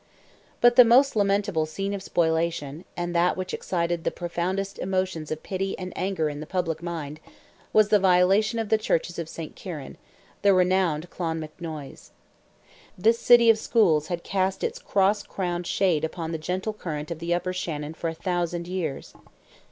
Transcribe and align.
But 0.61 0.77
the 0.77 0.83
most 0.83 1.15
lamentable 1.15 1.67
scene 1.67 1.93
of 1.93 2.01
spoliation, 2.01 2.85
and 2.97 3.13
that 3.15 3.37
which 3.37 3.53
excited 3.53 4.03
the 4.03 4.09
profoundest 4.09 4.79
emotions 4.79 5.29
of 5.29 5.43
pity 5.43 5.77
and 5.77 5.93
anger 5.95 6.27
in 6.27 6.39
the 6.39 6.47
public 6.47 6.81
mind, 6.81 7.19
was 7.71 7.89
the 7.89 7.99
violation 7.99 8.57
of 8.57 8.69
the 8.69 8.79
churches 8.79 9.19
of 9.19 9.29
St. 9.29 9.55
Kieran—the 9.55 10.53
renowned 10.55 11.07
Clonmacnoise. 11.11 12.13
This 12.97 13.19
city 13.19 13.51
of 13.51 13.59
schools 13.59 14.07
had 14.07 14.23
cast 14.23 14.63
its 14.63 14.79
cross 14.79 15.21
crowned 15.21 15.67
shade 15.67 16.03
upon 16.03 16.31
the 16.31 16.39
gentle 16.39 16.73
current 16.73 17.11
of 17.11 17.19
the 17.19 17.31
Upper 17.35 17.53
Shannon 17.53 17.93
for 17.93 18.07
a 18.09 18.15
thousand 18.15 18.67
years. 18.67 19.13